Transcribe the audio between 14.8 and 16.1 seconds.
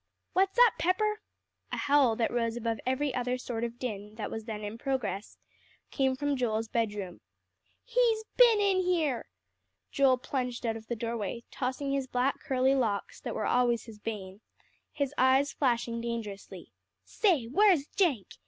his eyes flashing